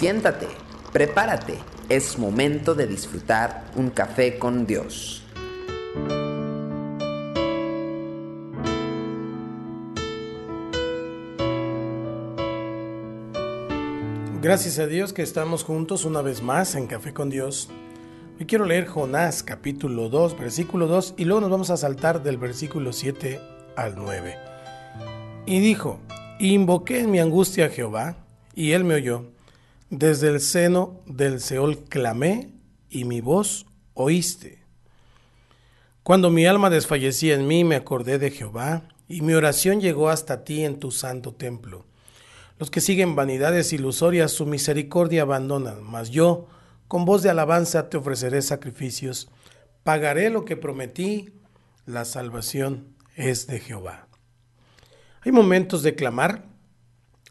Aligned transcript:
Siéntate, 0.00 0.48
prepárate, 0.94 1.58
es 1.90 2.18
momento 2.18 2.74
de 2.74 2.86
disfrutar 2.86 3.66
un 3.76 3.90
café 3.90 4.38
con 4.38 4.66
Dios. 4.66 5.22
Gracias 14.40 14.78
a 14.78 14.86
Dios 14.86 15.12
que 15.12 15.20
estamos 15.20 15.64
juntos 15.64 16.06
una 16.06 16.22
vez 16.22 16.42
más 16.42 16.76
en 16.76 16.86
Café 16.86 17.12
con 17.12 17.28
Dios. 17.28 17.68
Hoy 18.38 18.46
quiero 18.46 18.64
leer 18.64 18.86
Jonás 18.86 19.42
capítulo 19.42 20.08
2, 20.08 20.38
versículo 20.38 20.86
2 20.86 21.16
y 21.18 21.26
luego 21.26 21.42
nos 21.42 21.50
vamos 21.50 21.68
a 21.68 21.76
saltar 21.76 22.22
del 22.22 22.38
versículo 22.38 22.94
7 22.94 23.38
al 23.76 23.96
9. 23.96 24.34
Y 25.44 25.60
dijo, 25.60 26.00
invoqué 26.38 27.00
en 27.00 27.10
mi 27.10 27.18
angustia 27.18 27.66
a 27.66 27.68
Jehová 27.68 28.16
y 28.54 28.72
él 28.72 28.84
me 28.84 28.94
oyó. 28.94 29.38
Desde 29.90 30.28
el 30.28 30.40
seno 30.40 31.00
del 31.06 31.40
Seol 31.40 31.80
clamé 31.88 32.52
y 32.88 33.04
mi 33.04 33.20
voz 33.20 33.66
oíste. 33.94 34.62
Cuando 36.04 36.30
mi 36.30 36.46
alma 36.46 36.70
desfallecía 36.70 37.34
en 37.34 37.48
mí, 37.48 37.64
me 37.64 37.74
acordé 37.74 38.20
de 38.20 38.30
Jehová, 38.30 38.84
y 39.08 39.22
mi 39.22 39.34
oración 39.34 39.80
llegó 39.80 40.08
hasta 40.08 40.44
ti 40.44 40.64
en 40.64 40.78
tu 40.78 40.92
santo 40.92 41.34
templo. 41.34 41.86
Los 42.60 42.70
que 42.70 42.80
siguen 42.80 43.16
vanidades 43.16 43.72
ilusorias 43.72 44.30
su 44.30 44.46
misericordia 44.46 45.22
abandonan, 45.22 45.82
mas 45.82 46.10
yo, 46.10 46.46
con 46.86 47.04
voz 47.04 47.24
de 47.24 47.30
alabanza, 47.30 47.90
te 47.90 47.96
ofreceré 47.96 48.42
sacrificios. 48.42 49.28
Pagaré 49.82 50.30
lo 50.30 50.44
que 50.44 50.56
prometí, 50.56 51.30
la 51.84 52.04
salvación 52.04 52.94
es 53.16 53.48
de 53.48 53.58
Jehová. 53.58 54.06
Hay 55.22 55.32
momentos 55.32 55.82
de 55.82 55.96
clamar, 55.96 56.44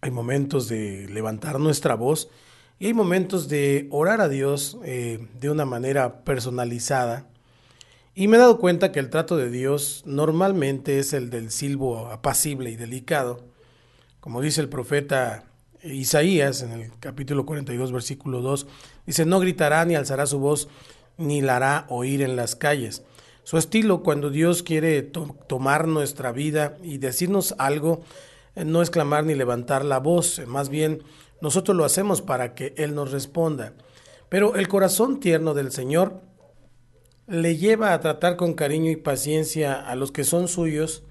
hay 0.00 0.12
momentos 0.12 0.68
de 0.68 1.08
levantar 1.08 1.58
nuestra 1.58 1.96
voz 1.96 2.28
y 2.78 2.86
hay 2.86 2.94
momentos 2.94 3.48
de 3.48 3.88
orar 3.90 4.20
a 4.20 4.28
Dios 4.28 4.78
eh, 4.84 5.28
de 5.40 5.50
una 5.50 5.64
manera 5.64 6.24
personalizada. 6.24 7.28
Y 8.14 8.28
me 8.28 8.36
he 8.36 8.40
dado 8.40 8.58
cuenta 8.58 8.92
que 8.92 9.00
el 9.00 9.10
trato 9.10 9.36
de 9.36 9.50
Dios 9.50 10.02
normalmente 10.06 10.98
es 10.98 11.12
el 11.12 11.30
del 11.30 11.50
silbo 11.50 12.08
apacible 12.08 12.70
y 12.70 12.76
delicado. 12.76 13.44
Como 14.20 14.40
dice 14.40 14.60
el 14.60 14.68
profeta 14.68 15.44
Isaías 15.82 16.62
en 16.62 16.72
el 16.72 16.92
capítulo 16.98 17.44
42, 17.44 17.92
versículo 17.92 18.40
2, 18.40 18.66
dice, 19.06 19.24
no 19.24 19.40
gritará 19.40 19.84
ni 19.84 19.94
alzará 19.94 20.26
su 20.26 20.38
voz, 20.38 20.68
ni 21.18 21.42
la 21.42 21.56
hará 21.56 21.86
oír 21.88 22.22
en 22.22 22.36
las 22.36 22.56
calles. 22.56 23.02
Su 23.42 23.58
estilo 23.58 24.02
cuando 24.02 24.30
Dios 24.30 24.62
quiere 24.62 25.02
tomar 25.02 25.86
nuestra 25.86 26.32
vida 26.32 26.76
y 26.82 26.98
decirnos 26.98 27.54
algo, 27.58 28.02
eh, 28.56 28.64
no 28.64 28.80
es 28.80 28.90
clamar 28.90 29.24
ni 29.24 29.34
levantar 29.34 29.84
la 29.84 29.98
voz, 29.98 30.40
más 30.46 30.70
bien 30.70 31.02
nosotros 31.40 31.76
lo 31.76 31.84
hacemos 31.84 32.22
para 32.22 32.54
que 32.54 32.74
Él 32.76 32.94
nos 32.94 33.12
responda. 33.12 33.74
Pero 34.28 34.56
el 34.56 34.68
corazón 34.68 35.20
tierno 35.20 35.54
del 35.54 35.72
Señor 35.72 36.20
le 37.26 37.56
lleva 37.56 37.92
a 37.92 38.00
tratar 38.00 38.36
con 38.36 38.54
cariño 38.54 38.90
y 38.90 38.96
paciencia 38.96 39.74
a 39.74 39.94
los 39.96 40.12
que 40.12 40.24
son 40.24 40.48
suyos, 40.48 41.04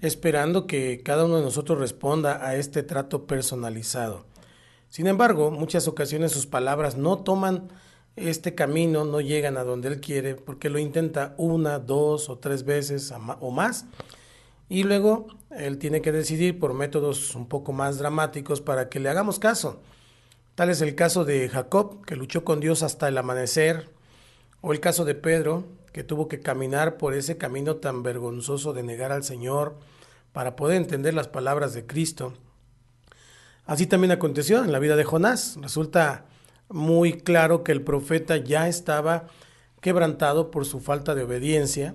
esperando 0.00 0.66
que 0.66 1.02
cada 1.04 1.24
uno 1.24 1.36
de 1.36 1.44
nosotros 1.44 1.78
responda 1.78 2.46
a 2.46 2.56
este 2.56 2.82
trato 2.82 3.26
personalizado. 3.26 4.24
Sin 4.88 5.06
embargo, 5.06 5.50
muchas 5.50 5.88
ocasiones 5.88 6.32
sus 6.32 6.46
palabras 6.46 6.96
no 6.96 7.18
toman 7.18 7.68
este 8.16 8.54
camino, 8.54 9.04
no 9.04 9.20
llegan 9.20 9.56
a 9.56 9.64
donde 9.64 9.88
Él 9.88 10.00
quiere, 10.00 10.34
porque 10.34 10.68
lo 10.68 10.78
intenta 10.78 11.34
una, 11.38 11.78
dos 11.78 12.28
o 12.28 12.38
tres 12.38 12.64
veces 12.64 13.12
o 13.40 13.50
más, 13.50 13.86
y 14.68 14.84
luego 14.84 15.26
él 15.50 15.78
tiene 15.78 16.00
que 16.00 16.12
decidir 16.12 16.58
por 16.58 16.74
métodos 16.74 17.34
un 17.34 17.46
poco 17.46 17.72
más 17.72 17.98
dramáticos 17.98 18.60
para 18.60 18.88
que 18.88 19.00
le 19.00 19.08
hagamos 19.08 19.38
caso. 19.38 19.82
Tal 20.54 20.70
es 20.70 20.80
el 20.80 20.94
caso 20.94 21.24
de 21.24 21.48
Jacob, 21.48 22.04
que 22.04 22.16
luchó 22.16 22.44
con 22.44 22.60
Dios 22.60 22.82
hasta 22.82 23.08
el 23.08 23.18
amanecer, 23.18 23.88
o 24.60 24.72
el 24.72 24.80
caso 24.80 25.04
de 25.04 25.14
Pedro, 25.14 25.64
que 25.92 26.04
tuvo 26.04 26.28
que 26.28 26.40
caminar 26.40 26.96
por 26.96 27.14
ese 27.14 27.36
camino 27.36 27.76
tan 27.76 28.02
vergonzoso 28.02 28.72
de 28.72 28.82
negar 28.82 29.12
al 29.12 29.24
Señor 29.24 29.76
para 30.32 30.56
poder 30.56 30.76
entender 30.76 31.14
las 31.14 31.28
palabras 31.28 31.74
de 31.74 31.86
Cristo. 31.86 32.34
Así 33.66 33.86
también 33.86 34.12
aconteció 34.12 34.64
en 34.64 34.72
la 34.72 34.78
vida 34.78 34.96
de 34.96 35.04
Jonás. 35.04 35.56
Resulta 35.60 36.26
muy 36.68 37.14
claro 37.14 37.62
que 37.62 37.72
el 37.72 37.82
profeta 37.82 38.36
ya 38.36 38.68
estaba 38.68 39.26
quebrantado 39.80 40.50
por 40.50 40.64
su 40.64 40.80
falta 40.80 41.14
de 41.14 41.24
obediencia, 41.24 41.94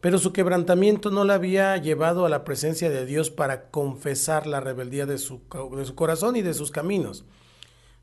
pero 0.00 0.18
su 0.18 0.32
quebrantamiento 0.32 1.10
no 1.10 1.24
le 1.24 1.32
había 1.32 1.76
llevado 1.76 2.24
a 2.24 2.28
la 2.28 2.44
presencia 2.44 2.88
de 2.88 3.04
Dios 3.04 3.30
para 3.30 3.70
confesar 3.70 4.46
la 4.46 4.60
rebeldía 4.60 5.06
de 5.06 5.18
su, 5.18 5.40
de 5.76 5.84
su 5.84 5.94
corazón 5.94 6.36
y 6.36 6.42
de 6.42 6.54
sus 6.54 6.70
caminos. 6.70 7.24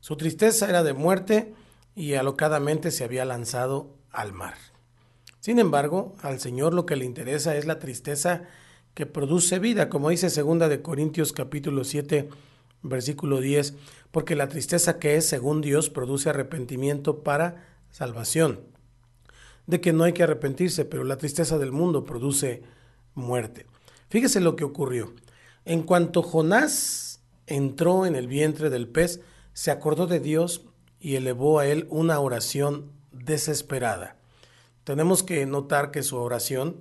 Su 0.00 0.16
tristeza 0.16 0.68
era 0.68 0.82
de 0.82 0.92
muerte 0.92 1.54
y 1.94 2.14
alocadamente 2.14 2.90
se 2.90 3.04
había 3.04 3.24
lanzado 3.24 3.94
al 4.10 4.32
mar. 4.32 4.54
Sin 5.40 5.58
embargo, 5.58 6.14
al 6.22 6.38
Señor 6.38 6.74
lo 6.74 6.84
que 6.84 6.96
le 6.96 7.04
interesa 7.04 7.56
es 7.56 7.66
la 7.66 7.78
tristeza 7.78 8.42
que 8.92 9.06
produce 9.06 9.58
vida, 9.58 9.88
como 9.88 10.10
dice 10.10 10.28
segunda 10.28 10.68
de 10.68 10.82
Corintios 10.82 11.32
capítulo 11.32 11.84
7, 11.84 12.28
versículo 12.82 13.40
10, 13.40 13.74
porque 14.10 14.36
la 14.36 14.48
tristeza 14.48 14.98
que 14.98 15.16
es 15.16 15.26
según 15.26 15.62
Dios 15.62 15.88
produce 15.88 16.28
arrepentimiento 16.28 17.22
para 17.22 17.64
salvación 17.90 18.75
de 19.66 19.80
que 19.80 19.92
no 19.92 20.04
hay 20.04 20.12
que 20.12 20.22
arrepentirse, 20.22 20.84
pero 20.84 21.04
la 21.04 21.16
tristeza 21.16 21.58
del 21.58 21.72
mundo 21.72 22.04
produce 22.04 22.62
muerte. 23.14 23.66
Fíjese 24.08 24.40
lo 24.40 24.56
que 24.56 24.64
ocurrió. 24.64 25.12
En 25.64 25.82
cuanto 25.82 26.22
Jonás 26.22 27.20
entró 27.46 28.06
en 28.06 28.14
el 28.14 28.28
vientre 28.28 28.70
del 28.70 28.88
pez, 28.88 29.20
se 29.52 29.70
acordó 29.70 30.06
de 30.06 30.20
Dios 30.20 30.62
y 31.00 31.16
elevó 31.16 31.58
a 31.58 31.66
él 31.66 31.86
una 31.90 32.20
oración 32.20 32.92
desesperada. 33.12 34.16
Tenemos 34.84 35.22
que 35.22 35.44
notar 35.46 35.90
que 35.90 36.02
su 36.02 36.16
oración, 36.16 36.76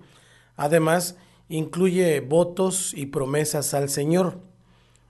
además, 0.55 1.15
incluye 1.49 2.19
votos 2.21 2.93
y 2.93 3.07
promesas 3.07 3.73
al 3.73 3.89
Señor. 3.89 4.39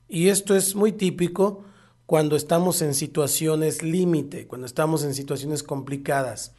Y 0.08 0.30
esto 0.30 0.56
es 0.56 0.76
muy 0.76 0.94
típico 0.94 1.64
cuando 2.06 2.36
estamos 2.36 2.82
en 2.82 2.94
situaciones 2.94 3.84
límite, 3.84 4.48
cuando 4.48 4.68
estamos 4.68 5.04
en 5.04 5.14
situaciones 5.14 5.64
complicadas 5.64 6.54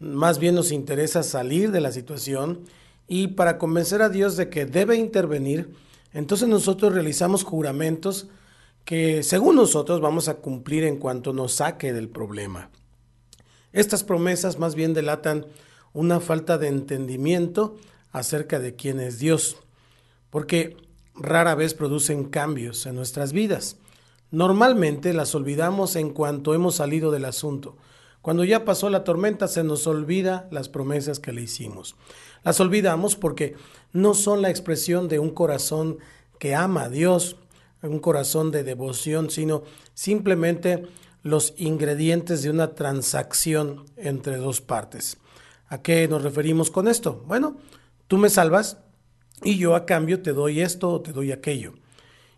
más 0.00 0.38
bien 0.38 0.54
nos 0.54 0.72
interesa 0.72 1.22
salir 1.22 1.70
de 1.70 1.80
la 1.80 1.92
situación 1.92 2.64
y 3.06 3.28
para 3.28 3.58
convencer 3.58 4.02
a 4.02 4.08
Dios 4.08 4.36
de 4.36 4.48
que 4.48 4.66
debe 4.66 4.96
intervenir, 4.96 5.74
entonces 6.12 6.48
nosotros 6.48 6.92
realizamos 6.92 7.44
juramentos 7.44 8.28
que 8.84 9.22
según 9.22 9.56
nosotros 9.56 10.00
vamos 10.00 10.28
a 10.28 10.34
cumplir 10.34 10.84
en 10.84 10.96
cuanto 10.96 11.32
nos 11.32 11.52
saque 11.52 11.92
del 11.92 12.08
problema. 12.08 12.70
Estas 13.72 14.02
promesas 14.02 14.58
más 14.58 14.74
bien 14.74 14.94
delatan 14.94 15.46
una 15.92 16.18
falta 16.18 16.58
de 16.58 16.68
entendimiento 16.68 17.76
acerca 18.10 18.58
de 18.58 18.74
quién 18.74 19.00
es 19.00 19.18
Dios, 19.18 19.56
porque 20.30 20.76
rara 21.14 21.54
vez 21.54 21.74
producen 21.74 22.24
cambios 22.24 22.86
en 22.86 22.96
nuestras 22.96 23.32
vidas. 23.32 23.76
Normalmente 24.30 25.12
las 25.12 25.34
olvidamos 25.34 25.96
en 25.96 26.10
cuanto 26.10 26.54
hemos 26.54 26.76
salido 26.76 27.10
del 27.10 27.24
asunto. 27.26 27.76
Cuando 28.22 28.44
ya 28.44 28.64
pasó 28.64 28.90
la 28.90 29.04
tormenta 29.04 29.48
se 29.48 29.64
nos 29.64 29.86
olvida 29.86 30.48
las 30.50 30.68
promesas 30.68 31.20
que 31.20 31.32
le 31.32 31.42
hicimos. 31.42 31.96
Las 32.44 32.60
olvidamos 32.60 33.16
porque 33.16 33.54
no 33.92 34.14
son 34.14 34.42
la 34.42 34.50
expresión 34.50 35.08
de 35.08 35.18
un 35.18 35.30
corazón 35.30 35.98
que 36.38 36.54
ama 36.54 36.84
a 36.84 36.88
Dios, 36.90 37.36
un 37.82 37.98
corazón 37.98 38.50
de 38.50 38.62
devoción, 38.62 39.30
sino 39.30 39.62
simplemente 39.94 40.86
los 41.22 41.54
ingredientes 41.56 42.42
de 42.42 42.50
una 42.50 42.74
transacción 42.74 43.86
entre 43.96 44.36
dos 44.36 44.60
partes. 44.60 45.18
¿A 45.68 45.82
qué 45.82 46.08
nos 46.08 46.22
referimos 46.22 46.70
con 46.70 46.88
esto? 46.88 47.22
Bueno, 47.26 47.56
tú 48.06 48.18
me 48.18 48.28
salvas 48.28 48.78
y 49.42 49.56
yo 49.56 49.74
a 49.74 49.86
cambio 49.86 50.22
te 50.22 50.32
doy 50.32 50.60
esto 50.60 50.90
o 50.90 51.00
te 51.00 51.12
doy 51.12 51.32
aquello. 51.32 51.74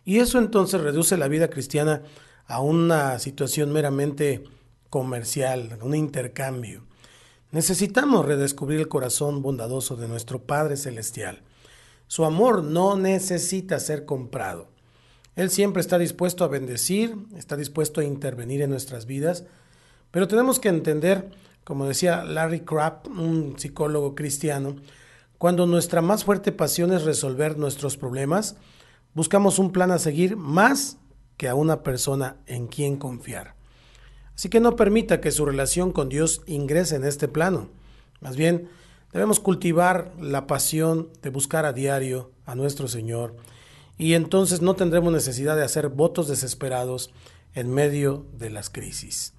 Y 0.04 0.18
eso 0.18 0.38
entonces 0.38 0.80
reduce 0.80 1.16
la 1.16 1.28
vida 1.28 1.48
cristiana 1.48 2.02
a 2.46 2.60
una 2.60 3.18
situación 3.18 3.72
meramente 3.72 4.44
comercial, 4.92 5.78
un 5.80 5.94
intercambio. 5.94 6.82
Necesitamos 7.50 8.26
redescubrir 8.26 8.78
el 8.78 8.88
corazón 8.88 9.40
bondadoso 9.40 9.96
de 9.96 10.06
nuestro 10.06 10.42
Padre 10.42 10.76
Celestial. 10.76 11.40
Su 12.08 12.26
amor 12.26 12.62
no 12.62 12.98
necesita 12.98 13.80
ser 13.80 14.04
comprado. 14.04 14.68
Él 15.34 15.48
siempre 15.48 15.80
está 15.80 15.96
dispuesto 15.96 16.44
a 16.44 16.48
bendecir, 16.48 17.16
está 17.38 17.56
dispuesto 17.56 18.02
a 18.02 18.04
intervenir 18.04 18.60
en 18.60 18.68
nuestras 18.68 19.06
vidas, 19.06 19.44
pero 20.10 20.28
tenemos 20.28 20.60
que 20.60 20.68
entender, 20.68 21.30
como 21.64 21.86
decía 21.88 22.22
Larry 22.22 22.60
Crabb, 22.60 23.08
un 23.08 23.58
psicólogo 23.58 24.14
cristiano, 24.14 24.76
cuando 25.38 25.64
nuestra 25.64 26.02
más 26.02 26.24
fuerte 26.24 26.52
pasión 26.52 26.92
es 26.92 27.04
resolver 27.04 27.56
nuestros 27.56 27.96
problemas, 27.96 28.56
buscamos 29.14 29.58
un 29.58 29.72
plan 29.72 29.90
a 29.90 29.98
seguir 29.98 30.36
más 30.36 30.98
que 31.38 31.48
a 31.48 31.54
una 31.54 31.82
persona 31.82 32.36
en 32.44 32.66
quien 32.66 32.98
confiar. 32.98 33.61
Así 34.42 34.48
que 34.48 34.58
no 34.58 34.74
permita 34.74 35.20
que 35.20 35.30
su 35.30 35.46
relación 35.46 35.92
con 35.92 36.08
Dios 36.08 36.42
ingrese 36.46 36.96
en 36.96 37.04
este 37.04 37.28
plano. 37.28 37.68
Más 38.20 38.34
bien, 38.34 38.68
debemos 39.12 39.38
cultivar 39.38 40.10
la 40.20 40.48
pasión 40.48 41.10
de 41.22 41.30
buscar 41.30 41.64
a 41.64 41.72
diario 41.72 42.32
a 42.44 42.56
nuestro 42.56 42.88
Señor 42.88 43.36
y 43.98 44.14
entonces 44.14 44.60
no 44.60 44.74
tendremos 44.74 45.12
necesidad 45.12 45.54
de 45.54 45.62
hacer 45.62 45.90
votos 45.90 46.26
desesperados 46.26 47.12
en 47.54 47.72
medio 47.72 48.26
de 48.36 48.50
las 48.50 48.68
crisis. 48.68 49.32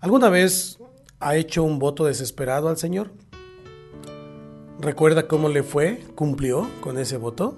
¿Alguna 0.00 0.30
vez 0.30 0.78
ha 1.20 1.36
hecho 1.36 1.62
un 1.62 1.78
voto 1.78 2.06
desesperado 2.06 2.68
al 2.68 2.78
Señor? 2.78 3.12
¿Recuerda 4.80 5.28
cómo 5.28 5.48
le 5.48 5.62
fue? 5.62 6.02
¿Cumplió 6.16 6.68
con 6.80 6.98
ese 6.98 7.18
voto? 7.18 7.56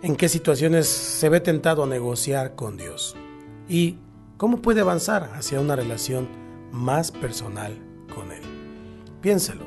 ¿En 0.00 0.14
qué 0.14 0.28
situaciones 0.28 0.86
se 0.86 1.28
ve 1.28 1.40
tentado 1.40 1.82
a 1.82 1.88
negociar 1.88 2.54
con 2.54 2.76
Dios? 2.76 3.16
¿Y 3.68 3.98
cómo 4.36 4.62
puede 4.62 4.80
avanzar 4.80 5.30
hacia 5.34 5.60
una 5.60 5.76
relación 5.76 6.28
más 6.72 7.10
personal 7.10 7.78
con 8.14 8.32
Él? 8.32 8.42
Piénselo. 9.20 9.64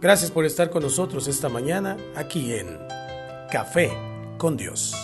Gracias 0.00 0.30
por 0.30 0.44
estar 0.44 0.70
con 0.70 0.82
nosotros 0.82 1.28
esta 1.28 1.48
mañana 1.48 1.96
aquí 2.16 2.52
en 2.52 2.78
Café 3.50 3.92
con 4.38 4.56
Dios. 4.56 4.94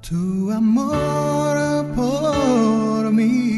Tu 0.00 0.50
amor 0.50 1.86
por 1.94 3.12
mí 3.12 3.56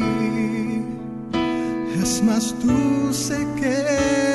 es 2.01 2.23
más 2.23 2.55
dulce 2.63 3.45
que 3.59 4.34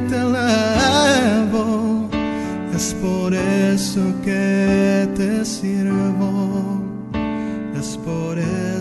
te 0.00 0.16
alabo, 0.16 2.08
es 2.74 2.94
por 2.94 3.34
eso 3.34 4.00
que 4.24 5.08
te 5.14 5.44
sirvo, 5.44 6.80
es 7.78 7.96
por 7.98 8.38
eso 8.38 8.71